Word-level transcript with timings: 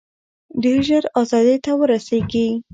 ډېر 0.63 0.79
ژر 0.87 1.03
آزادۍ 1.21 1.57
ته 1.65 1.71
ورسیږي. 1.79 2.47